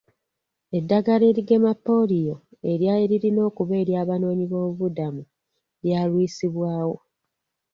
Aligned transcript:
Eddagala 0.77 1.23
erigema 1.31 1.71
pooliyo 1.85 2.35
eryali 2.71 3.03
lirina 3.11 3.41
okuba 3.49 3.73
ery'abanoonyiboobubudamu 3.81 5.21
lyalwisibwawo. 5.83 6.97